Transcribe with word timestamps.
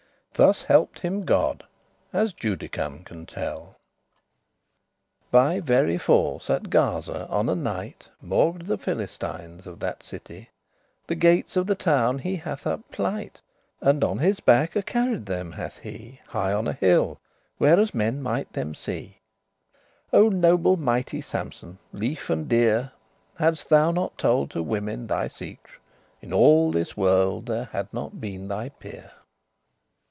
Thus 0.35 0.63
help'd 0.63 1.01
him 1.01 1.21
God, 1.21 1.65
as 2.11 2.33
Judicum 2.33 2.99
<5> 2.99 3.05
can 3.05 3.25
tell. 3.27 3.75
By 5.29 5.59
very 5.59 5.99
force, 5.99 6.49
at 6.49 6.71
Gaza, 6.71 7.27
on 7.27 7.47
a 7.47 7.53
night, 7.53 8.09
Maugre* 8.23 8.63
the 8.65 8.77
Philistines 8.79 9.67
of 9.67 9.79
that 9.81 10.01
city, 10.01 10.37
*in 10.37 10.45
spite 10.45 10.49
of 11.03 11.07
The 11.07 11.15
gates 11.15 11.57
of 11.57 11.67
the 11.67 11.75
town 11.75 12.19
he 12.19 12.37
hath 12.37 12.65
up 12.65 12.89
plight,* 12.89 12.93
*plucked, 13.41 13.85
wrenched 13.85 13.95
And 13.95 14.03
on 14.03 14.17
his 14.17 14.39
back 14.39 14.73
y 14.73 14.81
carried 14.81 15.27
them 15.27 15.51
hath 15.51 15.77
he 15.79 16.21
High 16.29 16.53
on 16.53 16.67
an 16.67 16.77
hill, 16.77 17.19
where 17.59 17.79
as 17.79 17.93
men 17.93 18.19
might 18.23 18.51
them 18.53 18.73
see. 18.73 19.19
O 20.11 20.29
noble 20.29 20.75
mighty 20.75 21.21
Sampson, 21.21 21.77
lefe* 21.93 22.31
and 22.31 22.49
dear, 22.49 22.79
*loved 22.79 22.93
Hadst 23.35 23.69
thou 23.69 23.91
not 23.91 24.17
told 24.17 24.49
to 24.51 24.63
women 24.63 25.05
thy 25.05 25.27
secre, 25.27 25.77
In 26.19 26.33
all 26.33 26.71
this 26.71 26.97
world 26.97 27.45
there 27.45 27.65
had 27.65 27.93
not 27.93 28.19
been 28.19 28.47
thy 28.47 28.69
peer. 28.69 29.11